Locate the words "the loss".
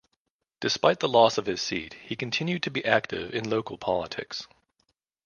0.99-1.37